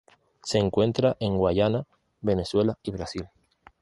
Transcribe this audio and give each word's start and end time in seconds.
Se 0.41 0.57
encuentra 0.57 1.15
en 1.19 1.37
Guayana, 1.37 1.85
Venezuela 2.21 2.75
y 2.81 2.89
Brasil. 2.89 3.29